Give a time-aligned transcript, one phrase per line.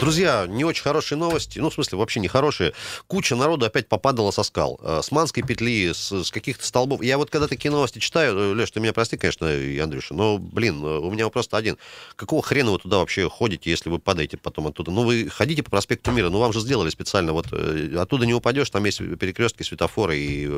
[0.00, 2.72] Друзья, не очень хорошие новости, ну, в смысле, вообще не хорошие.
[3.06, 4.80] Куча народу опять попадала со скал.
[4.82, 7.02] Э, с Манской петли, с, с каких-то столбов.
[7.02, 10.82] Я вот когда такие новости читаю, э, Леш, ты меня прости, конечно, Андрюша, но, блин,
[10.82, 11.76] э, у меня просто один.
[12.16, 14.90] Какого хрена вы туда вообще ходите, если вы падаете потом оттуда?
[14.90, 17.34] Ну, вы ходите по проспекту Мира, ну, вам же сделали специально.
[17.34, 20.50] Вот оттуда не упадешь, там есть перекрестки, светофоры и...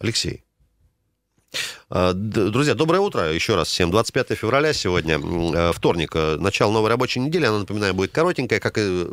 [0.00, 0.42] Алексей.
[1.90, 3.90] А, друзья, доброе утро еще раз всем.
[3.90, 7.44] 25 февраля сегодня, э, вторник, э, начало новой рабочей недели.
[7.44, 9.06] Она, напоминаю, будет коротенькая, как и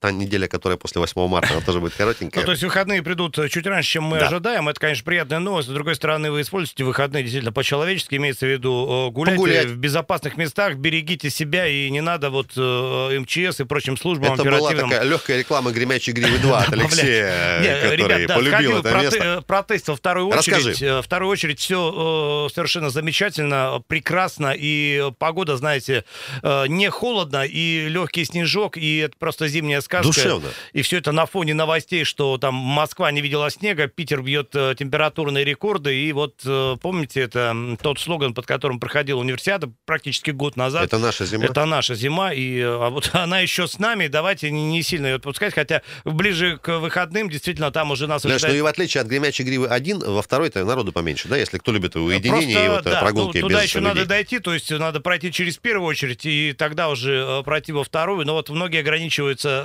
[0.00, 2.40] та неделя, которая после 8 марта, она тоже будет коротенькая.
[2.40, 4.28] Ну, то есть выходные придут чуть раньше, чем мы да.
[4.28, 4.68] ожидаем.
[4.68, 5.68] Это, конечно, приятная новость.
[5.68, 9.66] С другой стороны, вы используете выходные действительно по-человечески, имеется в виду гулять Погулять.
[9.66, 14.44] в безопасных местах, берегите себя, и не надо вот э, МЧС и прочим службам Это
[14.44, 19.44] была такая легкая реклама «Гремячей гривы 2» от Алексея, который полюбил это место.
[19.46, 20.80] Протестил вторую очередь.
[20.80, 26.04] Э, вторую очередь все э, совершенно замечательно, прекрасно, и погода, знаете,
[26.42, 30.12] не холодно, и легкий снежок, и это просто зимняя сказка.
[30.12, 30.48] Душевно.
[30.72, 34.74] И все это на фоне новостей, что там Москва не видела снега, Питер бьет э,
[34.78, 35.94] температурные рекорды.
[35.94, 40.84] И вот э, помните, это тот слоган, под которым проходила универсиада практически год назад.
[40.84, 41.44] Это наша зима.
[41.44, 42.32] Это наша зима.
[42.32, 44.06] И а вот она еще с нами.
[44.06, 45.54] Давайте не, не сильно ее отпускать.
[45.54, 48.42] Хотя ближе к выходным действительно там уже нас ожидает...
[48.42, 51.58] Да, ну и в отличие от гремячей гривы один, во второй-то народу поменьше, да, если
[51.58, 53.94] кто любит уединение Просто, и вот да, прогулки ну, туда еще людей.
[53.94, 57.84] надо дойти, то есть надо пройти через первую очередь и тогда уже э, пройти во
[57.84, 58.26] вторую.
[58.26, 59.64] Но вот многие ограничиваются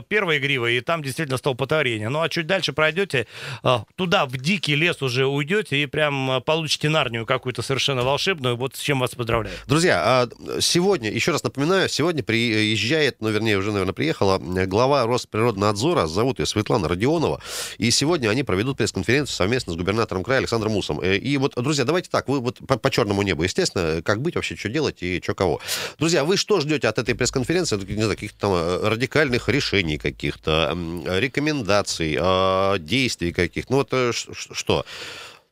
[0.00, 2.08] э, первой гривой, и там действительно столпотворение.
[2.08, 3.26] Ну а чуть дальше пройдете,
[3.62, 8.56] э, туда в дикий лес уже уйдете и прям э, получите нарнию какую-то совершенно волшебную.
[8.56, 9.56] Вот с чем вас поздравляю.
[9.66, 10.28] Друзья, а
[10.60, 16.46] сегодня, еще раз напоминаю, сегодня приезжает, ну вернее уже, наверное, приехала глава Росприроднадзора, зовут ее
[16.46, 17.40] Светлана Родионова,
[17.78, 21.02] и сегодня они проведут пресс-конференцию совместно с губернатором края Александром Мусом.
[21.02, 24.56] И вот, друзья, давайте так, вы вот по, по черному небу, естественно, как быть вообще,
[24.56, 25.60] что делать и что кого.
[25.98, 27.76] Друзья, вы что ждете от этой пресс-конференции?
[27.76, 33.72] Каких-то там э, радикальных решений каких-то, рекомендаций, а, действий каких-то.
[33.72, 34.84] Ну вот э, что?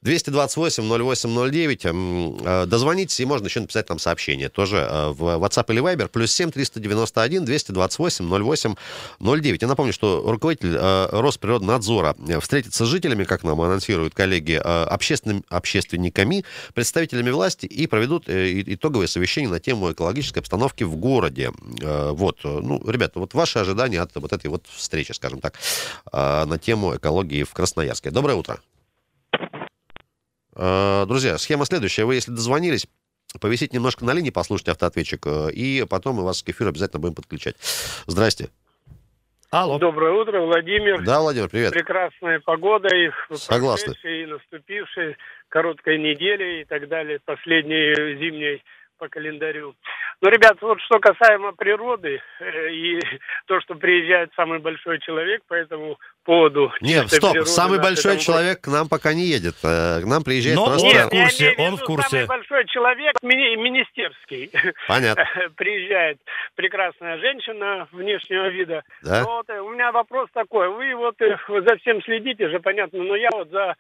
[0.05, 2.43] 228-08-09.
[2.45, 4.51] Э, дозвонитесь, и можно еще написать там сообщение.
[4.51, 6.09] Тоже э, в WhatsApp или Viber.
[6.09, 8.75] Плюс 7 391 228 08
[9.21, 9.63] 09.
[9.63, 16.45] Я напомню, что руководитель э, Росприроднадзора встретится с жителями, как нам анонсируют коллеги, общественными, общественниками,
[16.75, 21.53] представителями власти и проведут итоговое совещание на тему экологической обстановки в городе.
[21.81, 22.39] Вот.
[22.45, 25.59] Ну, ребята, вот ваши ожидания от вот этой вот встречи, скажем так,
[26.13, 28.11] на тему экологии в Красноярске.
[28.11, 28.61] Доброе утро.
[30.57, 32.05] Э, друзья, схема следующая.
[32.05, 32.87] Вы, если дозвонились,
[33.41, 37.15] повисить немножко на линии, послушайте автоответчик, э, и потом мы вас к эфиру обязательно будем
[37.15, 37.57] подключать.
[38.07, 38.51] Здрасте.
[39.51, 39.79] Алло.
[39.79, 41.05] Доброе утро, Владимир.
[41.05, 41.73] Да, Владимир, привет.
[41.73, 43.95] Прекрасная погода и Согласны.
[44.03, 45.17] и наступившей
[45.49, 48.65] короткой недели и так далее, последней зимней
[48.99, 49.75] по календарю.
[50.21, 53.01] Ну, ребят, вот что касаемо природы э, и
[53.47, 56.73] то, что приезжает самый большой человек по этому поводу.
[56.81, 59.55] Нет, стоп, самый большой человек к нам пока не едет.
[59.63, 60.87] Э, к нам приезжает Но просто...
[60.87, 62.09] он в курсе, он в курсе.
[62.09, 64.51] Самый большой человек, мини- министерский.
[64.89, 65.25] Понятно.
[65.57, 66.19] приезжает
[66.55, 68.83] прекрасная женщина внешнего вида.
[69.03, 69.25] Да?
[69.25, 70.69] Вот, э, у меня вопрос такой.
[70.69, 73.77] Вы вот за всем следите же, понятно, но я вот за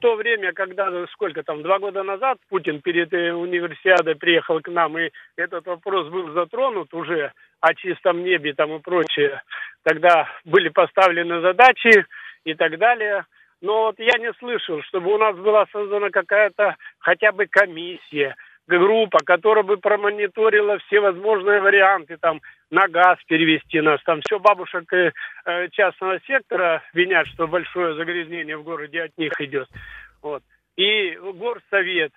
[0.00, 5.10] то время, когда, сколько там, два года назад Путин перед универсиадой приехал к нам, и
[5.36, 9.42] этот вопрос был затронут уже о чистом небе там и прочее.
[9.82, 12.06] Тогда были поставлены задачи
[12.44, 13.24] и так далее.
[13.60, 18.36] Но вот я не слышал, чтобы у нас была создана какая-то хотя бы комиссия,
[18.66, 24.92] группа, которая бы промониторила все возможные варианты, там, на газ перевести нас, там, все бабушек
[24.92, 25.12] э,
[25.44, 29.68] э, частного сектора винят, что большое загрязнение в городе от них идет.
[30.22, 30.42] Вот.
[30.76, 32.12] И горсовет,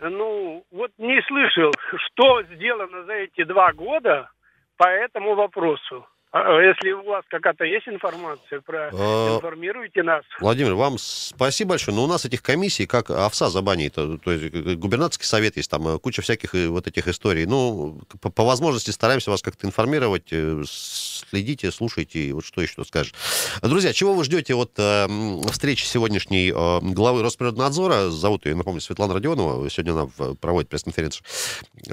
[0.00, 4.30] ну, вот не слышал, что сделано за эти два года
[4.76, 6.06] по этому вопросу.
[6.30, 8.90] А, а если у вас какая-то есть информация, про...
[8.92, 10.24] А, информируйте нас.
[10.40, 11.96] Владимир, вам спасибо большое.
[11.96, 15.70] Но у нас этих комиссий, как овса за баней, то, то есть губернаторский совет есть,
[15.70, 17.46] там э, куча всяких э, вот этих историй.
[17.46, 23.14] Ну, по, по возможности стараемся вас как-то информировать, э, следите, слушайте, вот что еще скажешь.
[23.62, 25.06] Друзья, чего вы ждете от э,
[25.50, 28.10] встречи сегодняшней э, главы Росприроднадзора?
[28.10, 29.68] Зовут ее, напомню, Светлана Родионова.
[29.70, 31.24] Сегодня она проводит пресс-конференцию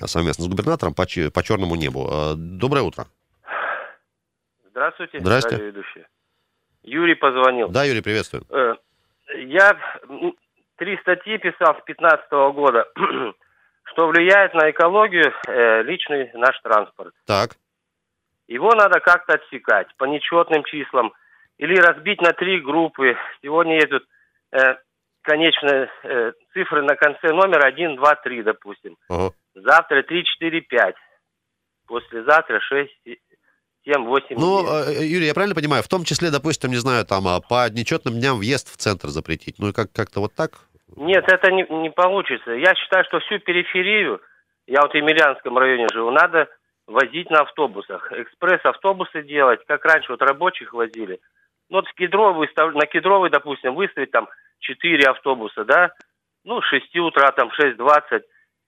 [0.06, 2.34] совместно с губернатором по, по черному небу.
[2.36, 3.08] Доброе утро.
[4.76, 5.56] Здравствуйте, Здравствуйте.
[5.56, 6.06] радиоведущий.
[6.84, 7.70] Юрий позвонил.
[7.70, 8.44] Да, Юрий, приветствую.
[8.50, 8.76] Э,
[9.38, 9.80] я
[10.76, 12.86] три статьи писал с 2015 года,
[13.86, 17.14] что влияет на экологию э, личный наш транспорт.
[17.26, 17.52] Так.
[18.48, 21.14] Его надо как-то отсекать по нечетным числам
[21.58, 23.16] или разбить на три группы.
[23.42, 24.06] Сегодня едут
[24.52, 24.76] э,
[25.22, 28.98] конечные э, цифры на конце номера 1, 2, 3, допустим.
[29.08, 29.34] Ага.
[29.54, 30.96] Завтра 3, 4, 5.
[31.88, 32.92] Послезавтра 6,
[33.86, 34.98] 7, 8, Ну, 9.
[35.00, 38.16] э, Юрий, я правильно понимаю, в том числе, допустим, не знаю, там, а, по нечетным
[38.16, 39.56] дням въезд в центр запретить.
[39.60, 40.52] Ну, и как- как-то вот так?
[40.96, 42.52] Нет, это не, не получится.
[42.52, 44.22] Я считаю, что всю периферию,
[44.68, 46.48] я вот в Емельянском районе живу, надо
[46.88, 48.12] возить на автобусах.
[48.12, 51.20] Экспресс-автобусы делать, как раньше вот рабочих возили.
[51.70, 54.28] Ну, вот в Кедровый, на Кедровый, допустим, выставить там
[54.60, 55.92] 4 автобуса, да,
[56.44, 58.24] ну, с 6 утра, там, 6.20,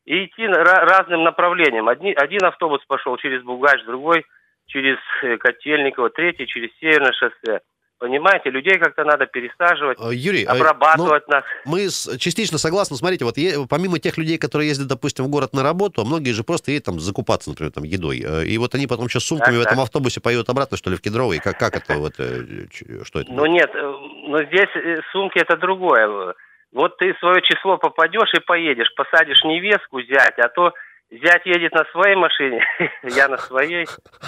[0.05, 1.87] и идти на- разным направлением.
[1.89, 4.25] Одни, один автобус пошел через Бугач, другой
[4.67, 7.61] через э, Котельниково, третий через Северное шоссе.
[7.99, 11.43] Понимаете, людей как-то надо пересаживать, Э, Юрий, э, ну, обрабатывать нас.
[11.65, 12.95] мы с- частично согласны.
[12.95, 16.43] Смотрите, вот е- помимо тех людей, которые ездят, допустим, в город на работу, многие же
[16.43, 18.17] просто едут там закупаться, например, там едой.
[18.45, 19.83] И вот они потом сейчас сумками Так, в этом так.
[19.85, 21.39] автобусе поедут обратно, что ли, в Кедровый.
[21.39, 23.31] Как, как это вот, что это?
[23.31, 24.69] Ну нет, но здесь
[25.11, 26.35] сумки это другое.
[26.73, 30.71] Вот ты свое число попадешь и поедешь, посадишь невестку зять, а то
[31.11, 32.63] зять едет на своей машине,
[33.03, 33.87] я на своей.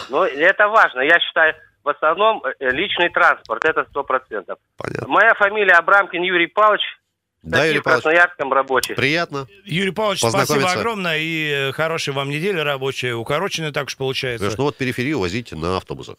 [0.10, 1.02] Но это важно.
[1.02, 4.60] Я считаю, в основном э, личный транспорт, это сто процентов.
[4.78, 5.08] Понятно.
[5.08, 6.82] Моя фамилия Абрамкин Юрий Павлович,
[7.42, 8.96] Да, Юрий в Павлович, Красноярском рабочий.
[8.96, 9.48] приятно.
[9.66, 13.14] Юрий Павлович, спасибо огромное и э, хорошей вам недели рабочей.
[13.14, 14.44] Укороченная так уж получается.
[14.44, 16.16] Говоришь, ну вот периферию возите на автобусах.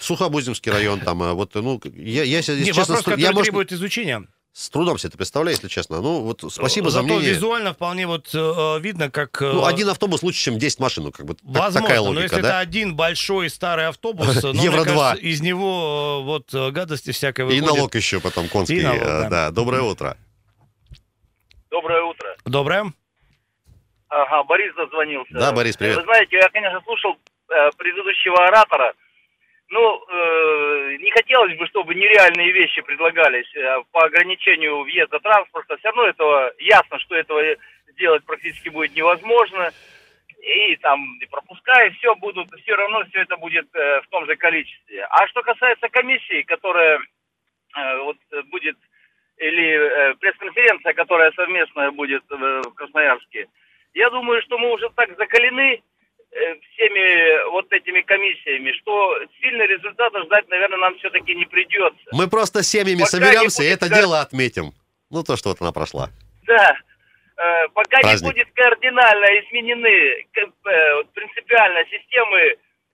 [0.00, 3.44] Сухобузимский район там, а вот, ну, я, я, если Не, честно, вопрос, который я, может,
[3.46, 4.26] требует изучения.
[4.52, 6.00] С трудом себе это представляю, если честно.
[6.00, 7.30] Ну, вот спасибо за Зато мнение.
[7.30, 9.40] визуально вполне вот э, видно, как...
[9.40, 12.04] э, Ну, один автобус лучше, чем 10 машин, ну, как бы, так- Возможно, такая но
[12.06, 12.48] логика, если да?
[12.48, 14.84] это один большой старый автобус, ну, мне Евро-2.
[14.84, 17.66] кажется, из него э, вот э, гадости всякой И выходит.
[17.76, 18.80] налог еще потом конский.
[18.80, 19.28] И налог, э, да.
[19.28, 19.50] да.
[19.52, 20.16] Доброе утро.
[21.70, 22.36] Доброе утро.
[22.44, 22.92] Доброе.
[24.08, 25.32] Ага, Борис дозвонился.
[25.32, 25.96] Да, Борис, привет.
[25.98, 27.12] Вы знаете, я, конечно, слушал
[27.48, 28.92] э, предыдущего оратора.
[29.70, 35.76] Ну, э, не хотелось бы, чтобы нереальные вещи предлагались э, по ограничению въезда транспорта.
[35.76, 37.40] Все равно этого ясно, что этого
[37.86, 39.70] сделать практически будет невозможно.
[40.42, 44.26] И там и пропуска, и все будут, все равно все это будет э, в том
[44.26, 45.06] же количестве.
[45.08, 46.98] А что касается комиссии, которая
[47.76, 48.76] э, вот будет
[49.36, 52.34] или э, пресс-конференция, которая совместная будет э,
[52.66, 53.46] в Красноярске,
[53.94, 55.80] я думаю, что мы уже так закалены
[56.30, 62.04] всеми вот этими комиссиями, что сильный результат ждать, наверное, нам все-таки не придется.
[62.12, 64.72] Мы просто семьями Пока соберемся и это кар- дело отметим.
[65.10, 66.08] Ну, то, что вот она прошла.
[66.46, 66.74] Да,
[67.36, 68.22] э, пока Праздник.
[68.22, 72.38] не будет кардинально изменены э, принципиально системы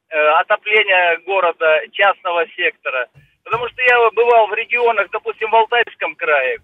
[0.08, 3.08] э, отопления города, частного сектора.
[3.44, 6.58] Потому что я бывал в регионах, допустим, в Алтайском крае.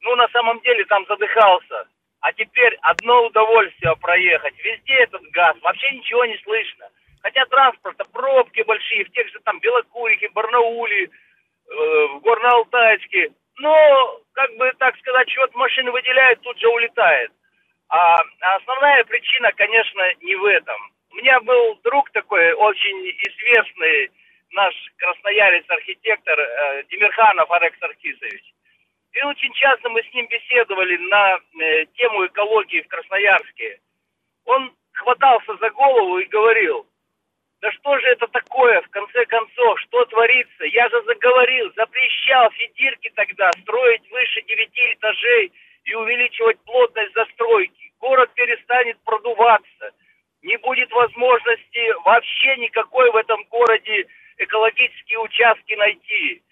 [0.00, 1.86] Ну, на самом деле там задыхался.
[2.22, 4.54] А теперь одно удовольствие проехать.
[4.62, 6.88] Везде этот газ, вообще ничего не слышно.
[7.20, 11.08] Хотя транспорта, пробки большие, в тех же там Белокурихе, Барнауле, э,
[11.66, 13.32] в Горно-Алтайске.
[13.58, 17.32] Но, как бы так сказать, счет машины выделяет, тут же улетает.
[17.88, 18.16] А
[18.56, 20.92] основная причина, конечно, не в этом.
[21.10, 24.10] У меня был друг такой, очень известный
[24.52, 28.51] наш красноярец-архитектор э, Демирханов Арекс Архисович.
[29.12, 33.80] И очень часто мы с ним беседовали на э, тему экологии в Красноярске.
[34.46, 36.86] Он хватался за голову и говорил,
[37.60, 40.64] да что же это такое, в конце концов, что творится?
[40.64, 45.52] Я же заговорил, запрещал Федирке тогда строить выше девяти этажей
[45.84, 47.92] и увеличивать плотность застройки.
[48.00, 49.92] Город перестанет продуваться.
[50.42, 54.06] Не будет возможности вообще никакой в этом городе
[54.38, 56.42] экологические участки найти.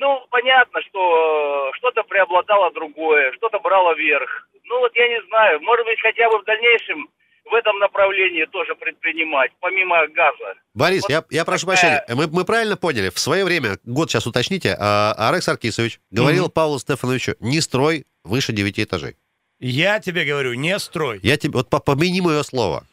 [0.00, 4.48] Ну, понятно, что э, что-то преобладало другое, что-то брало верх.
[4.64, 7.08] Ну, вот я не знаю, может быть, хотя бы в дальнейшем
[7.44, 10.54] в этом направлении тоже предпринимать, помимо газа.
[10.72, 12.20] Борис, Вот я, я прошу такая- прощения.
[12.28, 13.10] Мы, мы правильно поняли?
[13.10, 18.52] В свое время, год сейчас уточните, а, Арекс Аркисович говорил Павлу Стефановичу, не строй выше
[18.52, 19.16] девяти этажей.
[19.58, 21.20] Я тебе говорю, не строй.
[21.22, 22.84] Я тебе, вот по- помяни мое слово.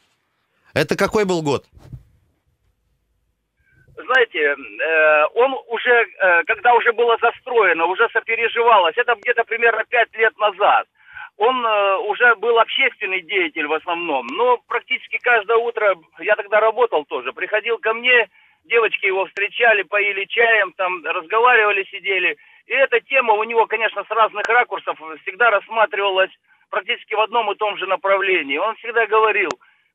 [0.74, 1.64] Это какой был год?
[4.08, 10.14] Знаете, э, он уже, э, когда уже было застроено, уже сопереживалось, это где-то примерно пять
[10.16, 10.86] лет назад.
[11.36, 17.04] Он э, уже был общественный деятель в основном, но практически каждое утро, я тогда работал
[17.04, 18.28] тоже, приходил ко мне,
[18.64, 22.36] девочки его встречали, поили чаем, там разговаривали, сидели.
[22.66, 26.30] И эта тема у него, конечно, с разных ракурсов всегда рассматривалась
[26.70, 28.58] практически в одном и том же направлении.
[28.58, 29.50] Он всегда говорил,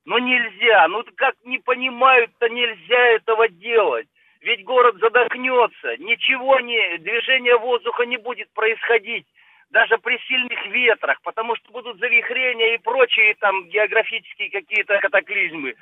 [0.05, 4.07] ну нельзя, ну как не понимают-то нельзя этого делать.
[4.41, 9.25] Ведь город задохнется, ничего не, движение воздуха не будет происходить,
[9.69, 15.75] даже при сильных ветрах, потому что будут завихрения и прочие там географические какие-то катаклизмы,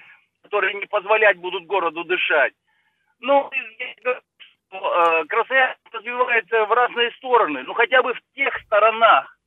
[0.43, 2.53] которые не позволять будут городу дышать.
[3.19, 9.37] Ну, э, Красноярск развивается в разные стороны, ну хотя бы в тех сторонах,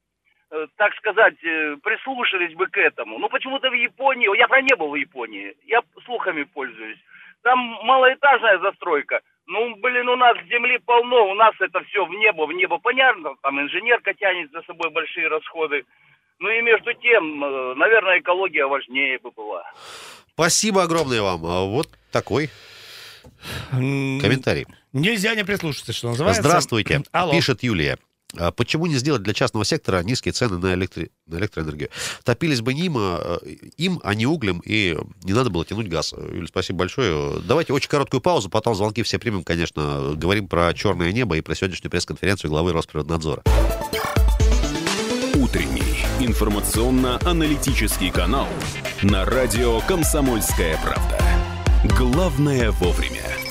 [0.77, 3.19] так сказать, э, прислушались бы к этому.
[3.19, 6.99] Ну, почему-то в Японии, я про не был в Японии, я слухами пользуюсь.
[7.43, 9.21] Там малоэтажная застройка.
[9.47, 12.79] Ну, блин, у нас земли полно, у нас это все в небо, в небо.
[12.79, 15.85] Понятно, там инженерка тянет за собой большие расходы.
[16.39, 19.65] Ну и между тем, э, наверное, экология важнее бы была.
[20.33, 21.45] Спасибо огромное вам.
[21.45, 22.51] А Вот такой
[23.71, 24.67] комментарий.
[24.93, 26.43] Нельзя не прислушаться, что называется.
[26.43, 27.33] Здравствуйте, Алло.
[27.33, 27.99] пишет Юлия.
[28.39, 31.91] А Почему не сделать для частного сектора низкие цены на, электри- на электроэнергию?
[32.25, 33.39] Топились бы ним, а,
[33.77, 36.13] им, а не углем, и не надо было тянуть газ.
[36.13, 37.41] Юля, спасибо большое.
[37.41, 40.15] Давайте очень короткую паузу, потом звонки все примем, конечно.
[40.17, 43.43] Говорим про черное небо и про сегодняшнюю пресс-конференцию главы Росприроднадзора.
[45.35, 48.49] Утренний информационно-аналитический канал
[49.03, 51.21] на радио «Комсомольская правда».
[51.97, 53.44] Главное вовремя.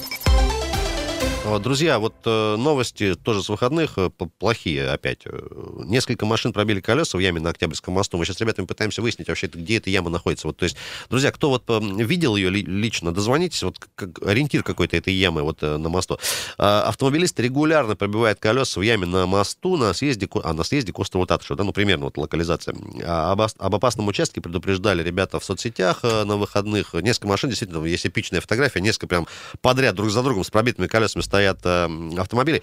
[1.46, 4.10] А, Друзья, вот э, новости тоже с выходных, э,
[4.40, 5.20] плохие опять.
[5.26, 5.40] Э,
[5.86, 8.18] Несколько машин пробили колеса в яме на Октябрьском мосту.
[8.18, 10.48] Мы сейчас с ребятами пытаемся выяснить вообще, где эта яма находится.
[10.48, 10.78] Вот, то есть,
[11.10, 15.62] друзья, кто вот видел ее ли- лично, дозвонитесь, вот как, ориентир какой-то этой ямы вот
[15.62, 16.18] на мосту.
[16.58, 21.00] А, Автомобилист регулярно пробивает колеса в яме на мосту на съезде, а, на съезде к
[21.00, 22.76] острову да, ну, примерно вот локализация.
[23.06, 26.94] А об, об опасном участке предупреждали ребята в соцсетях на выходных.
[26.94, 29.28] Несколько машин, действительно, есть эпичная фотография, несколько прям
[29.62, 32.62] подряд друг за другом с пробитыми колесами стоят э, автомобили.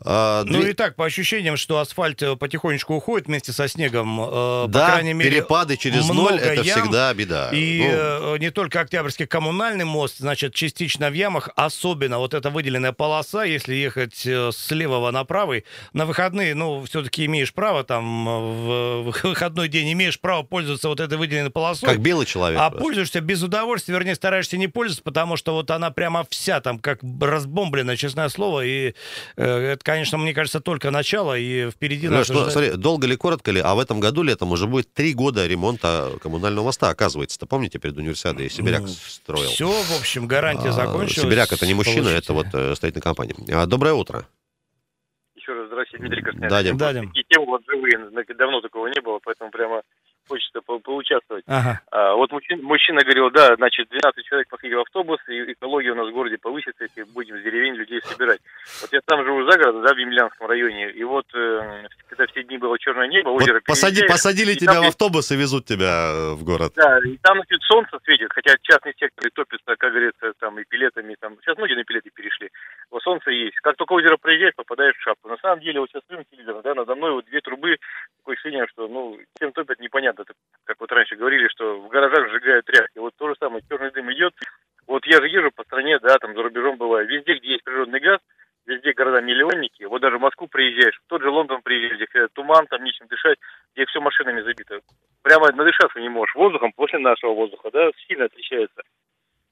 [0.00, 4.20] А, Ну две- и так, по ощущениям, что асфальт э, потихонечку уходит вместе со снегом.
[4.20, 6.80] э, да, по крайней мере, перепады через ноль это ям.
[6.80, 7.50] всегда беда.
[7.52, 12.50] И Ну, э, не только Октябрьский коммунальный мост, значит, частично в ямах, особенно вот эта
[12.50, 17.84] выделенная полоса, если ехать э, с левого на правый, на выходные, ну, все-таки имеешь право
[17.84, 21.88] там э, в выходной день, имеешь право пользоваться вот этой выделенной полосой.
[21.88, 22.58] как белый человек.
[22.60, 22.82] А просто.
[22.84, 26.98] пользуешься без удовольствия, вернее, стараешься не пользоваться, потому что вот она прямо вся там как
[27.20, 28.64] разбомблена, честное слово.
[28.64, 28.94] И
[29.36, 33.06] э, это, конечно, мне кажется, только начало, и впереди Леш, нас ну, ожидает- смотри, долго
[33.06, 36.88] ли, коротко ли, а в этом году летом уже будет три года ремонта коммунального моста,
[36.90, 37.46] оказывается-то.
[37.46, 39.48] Помните, перед универсиадой Сибиряк Ну, строил?
[39.50, 41.22] Все, в общем, гарантия А, закончилась.
[41.22, 42.18] Сибиряк это не мужчина, Получите.
[42.18, 43.34] это вот э, строительная компания.
[43.52, 44.26] А, Доброе утро.
[45.36, 46.50] Еще раз здравствуйте, Дмитрий Красноярский.
[46.50, 46.76] Да, Дим.
[46.76, 47.08] Да, Дим.
[47.08, 47.98] Такие темы вот живые,
[48.36, 49.82] давно такого не было, поэтому прямо
[50.30, 51.44] хочется по- поучаствовать.
[51.48, 51.80] Ага.
[51.90, 55.96] А, вот мужчина, мужчина говорил, да, значит, 12 человек посадили в автобус, и экология у
[55.96, 58.40] нас в городе повысится, если будем с деревень людей собирать.
[58.80, 62.44] Вот я там живу за городом, да, в Емельянском районе, и вот, э, когда все
[62.44, 66.12] дни было черное небо, Вот озеро посади- посадили тебя там в автобус и везут тебя
[66.14, 66.72] э, в город.
[66.76, 71.16] Да, и там, значит, солнце светит, хотя частный сектор топится, как говорится, там, и пилетами,
[71.20, 72.50] там, сейчас многие на пилеты перешли.
[72.90, 73.56] Вот солнце есть.
[73.56, 75.28] Как только озеро проезжаешь, попадаешь в шапку.
[75.28, 77.76] На самом деле, вот сейчас смотрим телевизор, да, надо мной вот две трубы,
[78.30, 80.22] такое ощущение, что, ну, чем топят, непонятно.
[80.22, 80.34] Это,
[80.64, 82.98] как вот раньше говорили, что в гаражах сжигают тряпки.
[82.98, 84.34] Вот то же самое, черный дым идет.
[84.86, 87.06] Вот я же езжу по стране, да, там за рубежом бываю.
[87.06, 88.20] Везде, где есть природный газ,
[88.66, 89.84] везде города-миллионники.
[89.84, 93.38] Вот даже в Москву приезжаешь, в тот же Лондон приезжаешь, где туман, там нечем дышать,
[93.74, 94.80] где все машинами забито.
[95.22, 96.34] Прямо надышаться не можешь.
[96.34, 98.82] Воздухом после нашего воздуха, да, сильно отличается.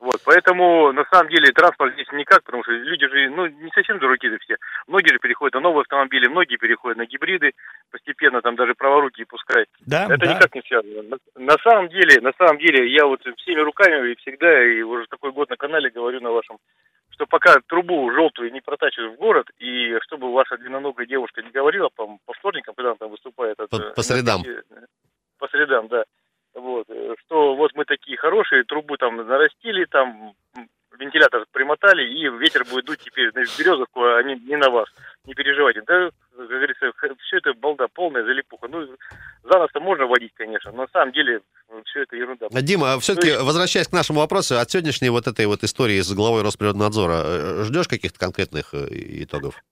[0.01, 3.99] Вот, поэтому, на самом деле, транспорт здесь никак, потому что люди же, ну, не совсем
[3.99, 4.57] дураки-то все.
[4.87, 7.53] Многие же переходят на новые автомобили, многие переходят на гибриды,
[7.91, 9.67] постепенно там даже праворуки пускать.
[9.81, 10.35] Да, Это да.
[10.35, 11.03] никак не связано.
[11.03, 15.07] На, на самом деле, на самом деле, я вот всеми руками и всегда, и уже
[15.09, 16.59] такой год на канале говорю на вашем,
[17.11, 21.89] что пока трубу желтую не протачивают в город, и чтобы ваша длинноногая девушка не говорила
[21.89, 23.59] по, по вторникам, когда она там выступает.
[23.59, 24.43] от, По- э, по средам.
[24.47, 24.63] э,
[25.41, 26.05] По средам, да.
[26.59, 30.35] Вот, э, что вот мы такие хорошие, трубу там нарастили, там
[30.99, 34.89] вентилятор примотали, и ветер будет дуть теперь на березовку, а не, не на вас.
[35.25, 35.83] Не переживайте.
[35.87, 36.91] Да, как говорится,
[37.27, 38.67] все это балда полная залипуха.
[38.69, 38.87] Ну,
[39.45, 41.41] за нас-то можно водить, конечно, но на самом деле
[41.87, 42.49] все это ерунда.
[42.51, 46.13] Дима, все-таки, То есть- возвращаясь к нашему вопросу, от сегодняшней вот этой вот истории с
[46.13, 48.89] главой Росприроднадзора, э, ждешь каких-то конкретных э,
[49.23, 49.63] итогов?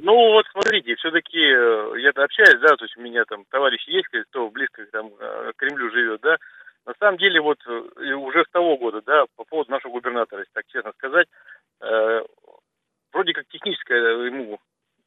[0.00, 4.50] Ну вот смотрите, все-таки я общаюсь, да, то есть у меня там товарищи есть, кто
[4.50, 6.36] близко там, э, к Кремлю живет, да.
[6.86, 10.52] На самом деле вот э, уже с того года, да, по поводу нашего губернатора, если
[10.52, 11.26] так честно сказать,
[11.80, 12.22] э,
[13.12, 14.58] вроде как техническая ему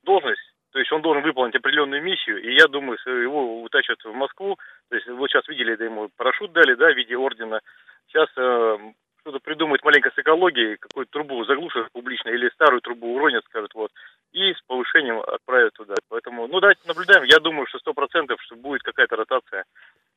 [0.03, 4.57] должность, то есть он должен выполнить определенную миссию, и я думаю, его утащат в Москву,
[4.89, 7.61] то есть вы сейчас видели, это ему парашют дали, да, в виде ордена,
[8.07, 8.77] сейчас э,
[9.21, 13.91] что-то придумают маленько с экологией, какую-то трубу заглушат публично или старую трубу уронят, скажут, вот,
[14.33, 15.95] и с повышением отправят туда.
[16.09, 17.23] Поэтому, ну, давайте наблюдаем.
[17.23, 19.65] Я думаю, что сто процентов, что будет какая-то ротация.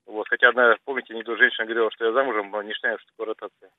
[0.06, 3.08] Вот, хотя одна, помните, не то женщина говорила, что я замужем, а не знаю, что
[3.12, 3.70] такое ротация.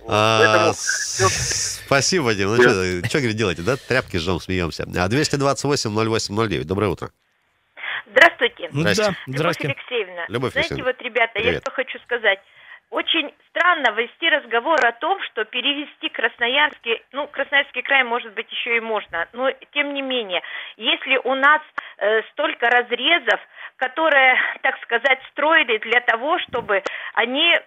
[0.00, 2.48] Вот, А, Поэтому Спасибо, Дим.
[2.48, 3.76] Ну, что, говорит, делаете, да?
[3.76, 4.84] Тряпки жжем, смеемся.
[4.84, 6.64] А 228-08-09.
[6.64, 7.10] Доброе утро.
[8.10, 8.68] Здравствуйте.
[8.72, 9.56] Да, Любовь.
[9.60, 10.24] Алексеевна.
[10.28, 10.84] Любовь Знаете, Алексеевна.
[10.84, 12.40] вот, ребята, я что хочу сказать.
[12.90, 13.32] Очень
[13.70, 18.80] странно вести разговор о том, что перевести Красноярский, ну, Красноярский край, может быть, еще и
[18.80, 20.42] можно, но тем не менее,
[20.76, 21.60] если у нас
[21.98, 23.40] э, столько разрезов,
[23.76, 26.82] которые, так сказать, строили для того, чтобы
[27.14, 27.58] они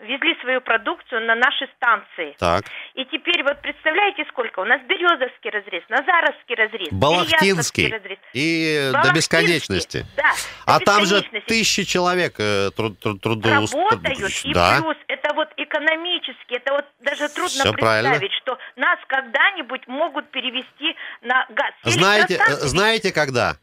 [0.00, 2.34] везли свою продукцию на наши станции.
[2.38, 2.64] Так.
[2.94, 4.60] И теперь вот представляете, сколько?
[4.60, 7.90] У нас Березовский разрез, Назаровский разрез, Балахтинский.
[7.92, 8.18] Разрез.
[8.32, 10.06] И до бесконечности.
[10.16, 10.32] Да.
[10.66, 11.48] А до там же бесконечности.
[11.48, 14.78] тысячи человек э, труд, труд, трудоуст- работают, и Да.
[14.80, 18.10] плюс это вот экономически, это вот даже трудно правильно.
[18.10, 21.72] представить, что нас когда-нибудь могут перевести на газ.
[21.82, 23.56] Все Знаете, э, знаете когда?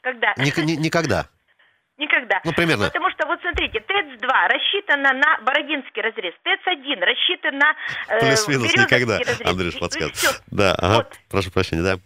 [0.00, 0.34] когда?
[0.36, 1.26] Ник- ни- никогда.
[2.02, 2.40] Никогда.
[2.44, 2.86] Ну, примерно.
[2.86, 7.76] Потому что, вот смотрите, ТЭЦ-2 рассчитана на Бородинский разрез, ТЭЦ-1 рассчитан на
[8.08, 9.40] э, Плюс-минус никогда, разрез.
[9.46, 10.42] Андрюш подсказывает.
[10.50, 11.12] Да, ага, Вот.
[11.30, 11.98] прошу прощения, да.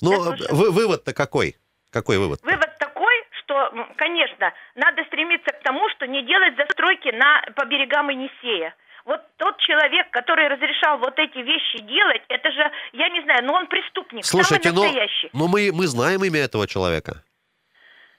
[0.00, 1.54] Ну, вы- вывод-то какой?
[1.92, 2.40] Какой вывод?
[2.42, 3.54] Вывод такой, что,
[3.96, 8.74] конечно, надо стремиться к тому, что не делать застройки на, по берегам Енисея.
[9.04, 13.52] Вот тот человек, который разрешал вот эти вещи делать, это же, я не знаю, ну
[13.54, 15.30] он преступник, Слушайте, самый ну, настоящий.
[15.32, 17.22] ну мы, мы знаем имя этого человека.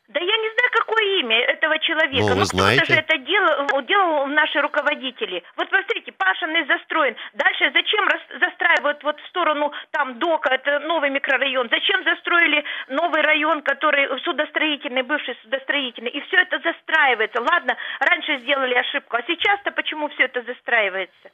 [0.07, 1.37] Да я не знаю, какое имя
[1.71, 2.25] этого человека.
[2.25, 2.81] Ну, вы но знаете.
[2.81, 5.43] кто-то же это делал, делал наши руководители.
[5.55, 7.15] Вот посмотрите, Пашиный застроен.
[7.33, 11.69] Дальше зачем рас- застраивают вот в сторону там Дока, это новый микрорайон?
[11.69, 16.11] Зачем застроили новый район, который судостроительный, бывший судостроительный?
[16.11, 17.41] И все это застраивается.
[17.41, 21.31] Ладно, раньше сделали ошибку, а сейчас-то почему все это застраивается?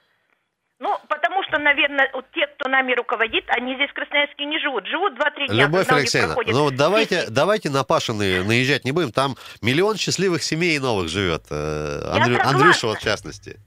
[0.79, 4.85] Ну, потому что, наверное, вот те, кто нами руководит, они здесь в Красноярске не живут.
[4.85, 5.63] Живут 2-3 дня.
[5.63, 7.31] Любовь Алексеевна, проходит ну вот давайте, сессия.
[7.31, 9.11] давайте на Пашины наезжать не будем.
[9.11, 11.45] Там миллион счастливых семей новых живет.
[11.49, 12.39] э, Андрю-.
[12.43, 13.59] Андрюша вот в частности.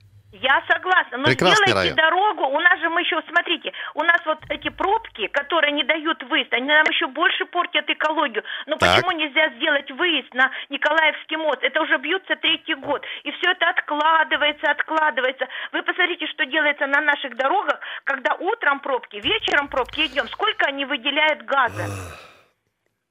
[0.43, 1.97] Я согласна, но Прекрасный сделайте район.
[1.97, 2.45] дорогу.
[2.57, 6.53] У нас же мы еще, смотрите, у нас вот эти пробки, которые не дают выезд,
[6.53, 8.43] они нам еще больше портят экологию.
[8.67, 8.95] Но Так.
[8.97, 11.59] почему нельзя сделать выезд на Николаевский мост?
[11.63, 13.05] Это уже бьется третий год.
[13.25, 15.47] И все это откладывается, откладывается.
[15.73, 20.27] Вы посмотрите, что делается на наших дорогах, когда утром пробки, вечером пробки и днем.
[20.29, 21.85] Сколько они выделяют газа?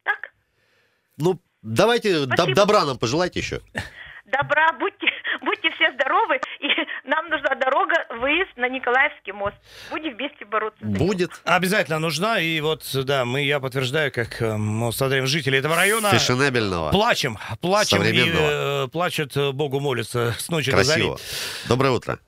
[0.04, 0.32] Так?
[1.18, 3.60] Ну, давайте доб- добра нам пожелайте еще.
[4.32, 5.08] Добра, будьте,
[5.42, 6.68] будьте все здоровы, и
[7.04, 9.56] нам нужна дорога, выезд на Николаевский мост.
[9.90, 10.80] Будем вместе бороться.
[10.86, 11.32] Будет.
[11.46, 12.40] Обязательно нужна.
[12.40, 16.10] И вот, да, мы, я подтверждаю, как э, мы смотрим жители этого района.
[16.12, 16.92] Фешенебельного.
[16.92, 21.08] Плачем, плачем и э, плачут, э, Богу молятся с ночи до зари.
[21.08, 21.18] Красиво.
[21.68, 22.20] Доброе утро.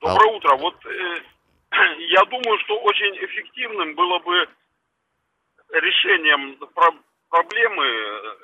[0.00, 0.56] Доброе утро.
[0.56, 1.16] Вот э,
[2.10, 4.46] я думаю, что очень эффективным было бы
[5.72, 6.94] решением про-
[7.30, 7.86] проблемы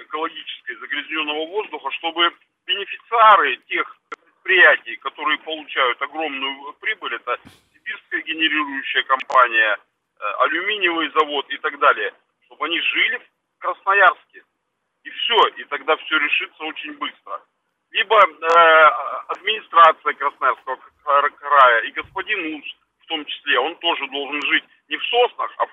[0.09, 2.33] экологической загрязненного воздуха, чтобы
[2.66, 7.38] бенефициары тех предприятий, которые получают огромную прибыль, это
[7.73, 12.12] сибирская генерирующая компания, э, алюминиевый завод и так далее,
[12.47, 14.42] чтобы они жили в Красноярске.
[15.05, 17.40] И все, и тогда все решится очень быстро.
[17.90, 18.85] Либо э,
[19.29, 22.64] администрация Красноярского кра- края и господин Уж
[22.99, 25.71] в том числе, он тоже должен жить не в Соснах, а в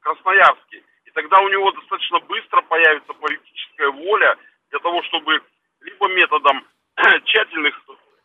[0.00, 0.82] Красноярске.
[1.08, 4.36] И тогда у него достаточно быстро появится политическая воля
[4.68, 5.40] для того, чтобы
[5.80, 6.66] либо методом
[7.24, 7.74] тщательных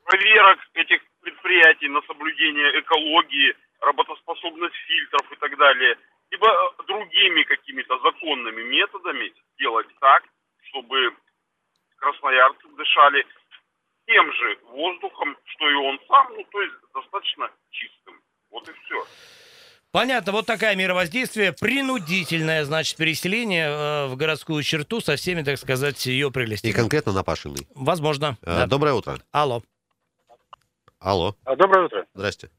[0.04, 5.98] проверок этих предприятий на соблюдение экологии, работоспособность фильтров и так далее,
[6.30, 10.24] либо э, другими какими-то законными методами сделать так,
[10.64, 11.16] чтобы
[11.96, 13.26] красноярцы дышали
[14.08, 18.20] тем же воздухом, что и он сам, ну, то есть достаточно чистым.
[18.52, 19.06] Вот и все.
[19.94, 21.54] Понятно, вот такая мера воздействия.
[21.54, 26.72] Принудительное, значит, переселение э, в городскую черту со всеми, так сказать, ее прелестями.
[26.72, 27.68] И конкретно на Пашиной.
[27.76, 28.36] Возможно.
[28.42, 28.66] Э, да.
[28.66, 29.20] Доброе утро.
[29.32, 29.62] Алло.
[31.00, 31.36] Алло.
[31.46, 32.08] А, Доброе утро.
[32.16, 32.50] Здрасте.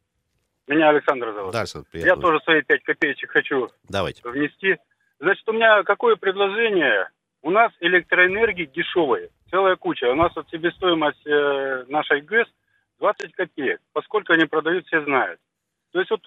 [0.69, 1.53] Меня Александр зовут.
[1.53, 2.23] Да, Александр, Я приятно.
[2.23, 4.23] тоже свои пять копеечек хочу Давайте.
[4.23, 4.77] внести.
[5.19, 7.09] Значит, у меня какое предложение?
[7.43, 10.05] У нас электроэнергии дешевая, целая куча.
[10.05, 12.47] У нас вот себестоимость э, нашей ГЭС
[13.01, 13.81] 20 копеек.
[13.93, 15.41] Поскольку они продают, все знают.
[15.91, 16.23] То есть вот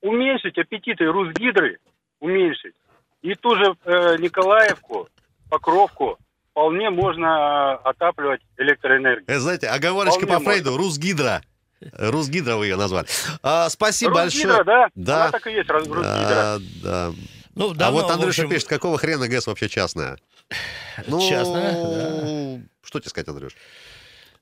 [0.00, 1.78] уменьшить аппетиты Русгидры,
[2.20, 2.74] уменьшить.
[3.22, 5.08] И ту же э, Николаевку,
[5.50, 6.18] Покровку
[6.52, 9.24] вполне можно э, отапливать электроэнергией.
[9.28, 10.76] Э, знаете, оговорочка Вполне по Фрейду.
[10.76, 11.42] Русгидро.
[11.80, 13.06] Э, Русгидро вы ее назвали.
[13.42, 14.64] А, спасибо Русгидро, большое.
[14.64, 14.88] да?
[14.94, 15.22] Да.
[15.22, 16.02] Она так и есть, Русгидро.
[16.02, 17.12] Да, да.
[17.54, 20.18] Ну, а давно, вот Андрюша общем, пишет, какого хрена ГЭС вообще частная?
[21.06, 23.52] Ну, Частная, что тебе сказать, Андрюш?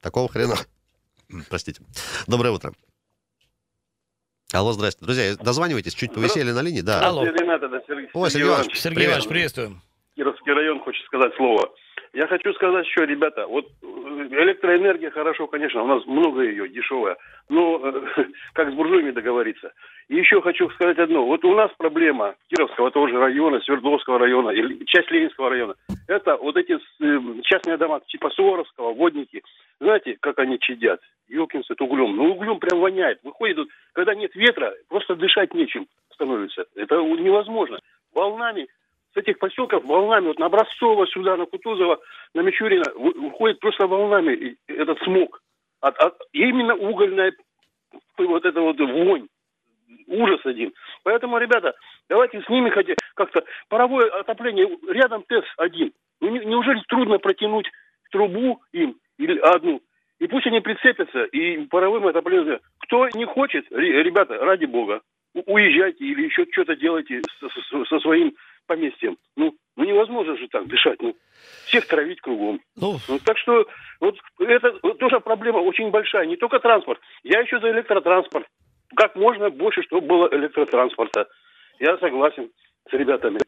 [0.01, 0.57] Такого хрена...
[1.51, 1.83] Простите.
[2.27, 2.73] Доброе утро.
[4.53, 5.05] Алло, здрасте.
[5.05, 6.81] Друзья, дозванивайтесь, чуть повесели на линии.
[6.81, 7.01] Да.
[7.01, 7.25] Алло.
[7.25, 9.07] Ренат, это Сергей, Ой, Сергей Иванович, Сергей.
[9.07, 9.83] Иванович, приветствуем.
[10.15, 11.69] Кировский район хочет сказать слово.
[12.17, 17.19] Я хочу сказать еще, ребята, вот э, электроэнергия хорошо, конечно, у нас много ее, дешевая,
[17.51, 18.25] но э,
[18.55, 19.71] как с буржуями договориться.
[20.09, 21.27] И еще хочу сказать одно.
[21.27, 25.75] Вот у нас проблема Кировского того же района, Свердловского района, или часть Ленинского района.
[26.09, 29.43] Это вот эти э, частные дома типа Суворовского, водники.
[29.79, 31.03] Знаете, как они чадят?
[31.29, 32.17] Ёлкин свет углем.
[32.17, 33.19] Ну, углем прям воняет.
[33.25, 36.65] Выходит, вот, когда нет ветра, просто дышать нечем становится.
[36.77, 37.79] Это невозможно.
[38.15, 38.69] Волнами
[39.17, 41.99] с этих поселков волнами, вот на Образцово сюда, на Кутузово,
[42.35, 45.41] на Мичурина, выходит просто волнами этот смог.
[45.81, 47.33] От, от- именно угольная
[48.19, 49.27] вот эта вот вонь.
[50.09, 50.73] Ужас один.
[51.03, 51.75] Поэтому, ребята,
[52.09, 54.69] давайте снимем хотя как-то паровое отопление.
[54.89, 55.93] Рядом ТЭС-1.
[56.21, 57.71] Ну, не- неужели трудно протянуть
[58.11, 59.81] трубу им или одну?
[60.19, 62.61] И пусть они прицепятся и паровым отоплением.
[62.81, 65.01] Кто не хочет, ре- ребята, ради бога,
[65.35, 68.35] уезжайте или еще что-то делайте со, со- со своим
[68.67, 69.17] поместьем.
[69.37, 71.01] Ну, ну невозможно же так дышать.
[71.01, 71.15] Ну,
[71.67, 72.61] всех травить кругом.
[72.77, 73.67] Ну, Ну, так что
[74.01, 76.27] вот это вот тоже проблема очень большая.
[76.27, 77.01] Не только транспорт.
[77.23, 78.47] Я еще за электротранспорт.
[78.95, 81.27] Как можно больше, чтобы было электротранспорта.
[81.79, 82.51] Я согласен
[82.89, 83.41] с ребятами.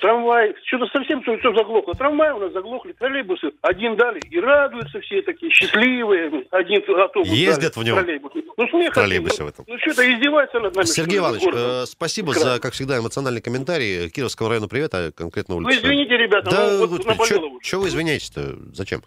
[0.00, 1.94] Трамвай, что-то совсем все, заглохло.
[1.94, 6.44] Трамвай у нас заглохли, троллейбусы один дали, и радуются все такие счастливые.
[6.50, 7.96] Один автобус Ездят дали, в нем.
[7.96, 8.32] троллейбус.
[8.56, 8.96] Ну, смех.
[8.96, 9.24] Один.
[9.24, 9.64] в этом.
[9.66, 10.86] Ну, что-то издевается над нами.
[10.86, 12.52] Сергей Иванович, э, спасибо Красный.
[12.54, 14.10] за, как всегда, эмоциональный комментарий.
[14.10, 15.80] Кировскому району привет, а конкретно улица.
[15.80, 17.58] извините, ребята, Да, ну, вот наболело уже.
[17.62, 18.56] что вы извиняетесь-то?
[18.74, 19.02] Зачем?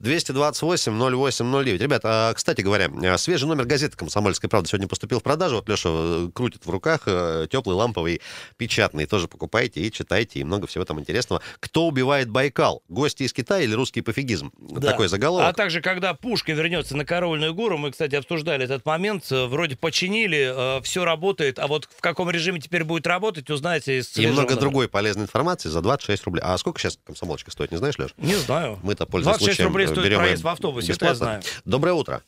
[0.00, 1.78] 228-08-09.
[1.78, 5.56] Ребят, а, кстати говоря, а, свежий номер газеты «Комсомольская правда» сегодня поступил в продажу.
[5.56, 8.20] Вот Леша э, крутит в руках э, теплый, ламповый,
[8.56, 9.06] печатный.
[9.06, 11.42] Тоже покупайте и читайте, и много всего там интересного.
[11.60, 12.82] «Кто убивает Байкал?
[12.88, 14.90] Гости из Китая или русский пофигизм?» Да.
[14.90, 15.46] Такой заголовок.
[15.46, 19.76] А также, когда Пушкин вернется на Коровольную гору, мы, кстати, обсуждали этот момент, э, вроде
[19.76, 24.56] починили, все работает, а вот в каком режиме теперь будет работать, узнаете из И много
[24.56, 26.42] другой полезной информации за 26 рублей.
[26.44, 28.10] А сколько сейчас комсомолочка стоит, не знаешь, Леш?
[28.16, 28.78] Не знаю.
[28.82, 31.40] Мы-то, пользуясь 26 случаем, рублей стоит проезд в автобусе, это я бесплатно.
[31.40, 31.42] знаю.
[31.64, 32.22] Доброе утро.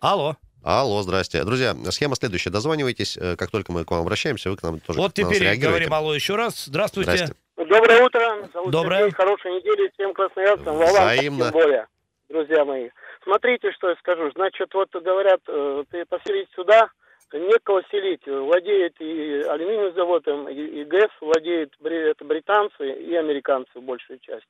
[0.00, 0.36] Алло.
[0.64, 1.44] Алло, здрасте.
[1.44, 2.48] Друзья, схема следующая.
[2.48, 5.92] Дозванивайтесь, э, как только мы к вам обращаемся, вы к нам тоже Вот теперь говорим
[5.92, 6.64] алло еще раз.
[6.64, 7.10] Здравствуйте.
[7.10, 7.36] Здрасте.
[7.58, 8.48] Доброе утро.
[8.54, 8.98] Зовут Доброе.
[9.00, 9.14] Сергей.
[9.14, 10.76] Хорошей недели всем красноярцам.
[10.78, 11.86] Вам тем более,
[12.30, 12.88] друзья мои.
[13.24, 14.30] Смотрите, что я скажу.
[14.34, 16.88] Значит, вот говорят, э, ты поселить сюда,
[17.30, 18.26] некого селить.
[18.26, 24.46] Владеет и алюминиевым заводом, и, и ГЭС владеют бри- это британцы и американцы большую часть.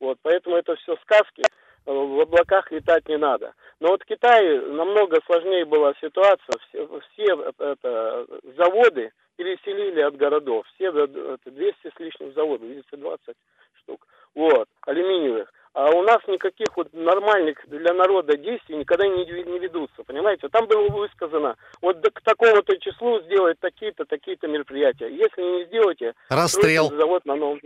[0.00, 1.42] Вот, поэтому это все сказки.
[1.88, 3.54] Э, В облаках летать не надо.
[3.80, 6.58] Но вот в Китае намного сложнее была ситуация.
[6.68, 10.66] Все, все э, это, заводы переселили от городов.
[10.74, 13.34] Все до- это 200 с лишним заводов, 220
[13.80, 14.06] штук.
[14.34, 15.50] Вот, алюминиевых.
[15.72, 20.48] А у нас никаких вот нормальных для народа действий никогда не, не ведутся, понимаете?
[20.48, 25.08] Там было высказано, вот к такому-то числу сделать такие-то, такие-то мероприятия.
[25.08, 26.88] Если не сделаете, Расстрел.
[26.90, 27.60] завод на новом.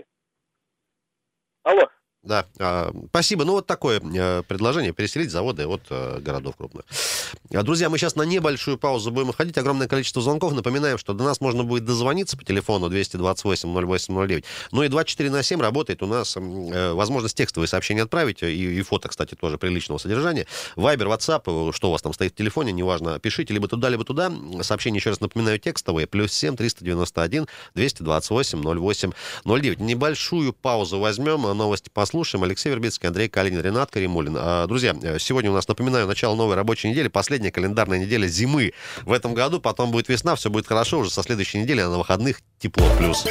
[1.65, 1.89] Алло.
[2.23, 3.45] Да, а, спасибо.
[3.45, 6.85] Ну, вот такое э, предложение, переселить заводы от э, городов крупных.
[7.53, 9.59] А, Друзья, мы сейчас на небольшую паузу будем уходить.
[9.59, 10.53] Огромное количество звонков.
[10.53, 14.45] Напоминаем, что до нас можно будет дозвониться по телефону 228-08-09.
[14.71, 18.83] Ну и 24 на 7 работает у нас э, возможность текстовые сообщения отправить, и, и
[18.83, 20.47] фото, кстати, тоже приличного содержания.
[20.77, 24.05] Вайбер, WhatsApp, э, что у вас там стоит в телефоне, неважно, пишите либо туда, либо
[24.05, 24.33] туда.
[24.61, 29.11] Сообщение, еще раз напоминаю, текстовые, плюс 7 391 228 08
[29.45, 29.81] 09.
[29.81, 32.44] Небольшую паузу возьмем, а новости послушаем.
[32.44, 34.37] Алексей Вербицкий, Андрей Калинин, Ренат Каримулин.
[34.38, 38.75] А, Друзья, э, сегодня у нас, напоминаю, начало новой рабочей недели, последняя календарная неделя зимы
[39.07, 41.96] в этом году, потом будет весна, все будет хорошо, уже со следующей недели, а на
[41.96, 43.25] выходных тепло плюс.